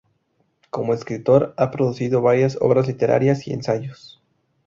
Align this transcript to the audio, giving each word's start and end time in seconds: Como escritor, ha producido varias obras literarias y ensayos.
Como 0.71 0.95
escritor, 0.95 1.53
ha 1.57 1.69
producido 1.69 2.23
varias 2.23 2.57
obras 2.59 2.87
literarias 2.87 3.47
y 3.47 3.53
ensayos. 3.53 4.19